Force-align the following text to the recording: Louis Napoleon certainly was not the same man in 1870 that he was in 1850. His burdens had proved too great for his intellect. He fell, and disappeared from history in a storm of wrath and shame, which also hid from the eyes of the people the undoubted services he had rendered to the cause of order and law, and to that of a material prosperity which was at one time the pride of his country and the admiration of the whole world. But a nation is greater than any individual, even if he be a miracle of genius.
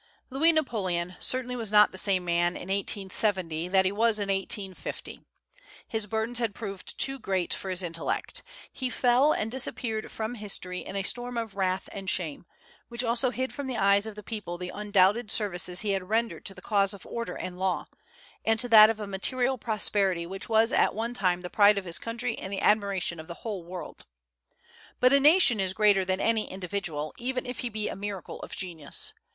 Louis 0.31 0.51
Napoleon 0.51 1.15
certainly 1.19 1.55
was 1.55 1.71
not 1.71 1.91
the 1.91 1.95
same 1.99 2.25
man 2.25 2.55
in 2.55 2.69
1870 2.69 3.67
that 3.67 3.85
he 3.85 3.91
was 3.91 4.17
in 4.17 4.29
1850. 4.29 5.21
His 5.87 6.07
burdens 6.07 6.39
had 6.39 6.55
proved 6.55 6.97
too 6.97 7.19
great 7.19 7.53
for 7.53 7.69
his 7.69 7.83
intellect. 7.83 8.41
He 8.73 8.89
fell, 8.89 9.31
and 9.31 9.51
disappeared 9.51 10.09
from 10.11 10.33
history 10.33 10.79
in 10.79 10.95
a 10.95 11.03
storm 11.03 11.37
of 11.37 11.53
wrath 11.55 11.87
and 11.91 12.09
shame, 12.09 12.47
which 12.87 13.03
also 13.03 13.29
hid 13.29 13.53
from 13.53 13.67
the 13.67 13.77
eyes 13.77 14.07
of 14.07 14.15
the 14.15 14.23
people 14.23 14.57
the 14.57 14.71
undoubted 14.73 15.29
services 15.29 15.81
he 15.81 15.91
had 15.91 16.09
rendered 16.09 16.45
to 16.45 16.55
the 16.55 16.63
cause 16.63 16.95
of 16.95 17.05
order 17.05 17.35
and 17.35 17.59
law, 17.59 17.85
and 18.43 18.59
to 18.59 18.67
that 18.69 18.89
of 18.89 18.99
a 18.99 19.05
material 19.05 19.59
prosperity 19.59 20.25
which 20.25 20.49
was 20.49 20.71
at 20.71 20.95
one 20.95 21.13
time 21.13 21.41
the 21.41 21.49
pride 21.51 21.77
of 21.77 21.85
his 21.85 21.99
country 21.99 22.35
and 22.39 22.51
the 22.51 22.59
admiration 22.61 23.19
of 23.19 23.27
the 23.27 23.45
whole 23.45 23.63
world. 23.63 24.07
But 24.99 25.13
a 25.13 25.19
nation 25.19 25.59
is 25.59 25.73
greater 25.73 26.03
than 26.03 26.19
any 26.19 26.49
individual, 26.51 27.13
even 27.19 27.45
if 27.45 27.59
he 27.59 27.69
be 27.69 27.87
a 27.87 27.95
miracle 27.95 28.39
of 28.41 28.55
genius. 28.55 29.13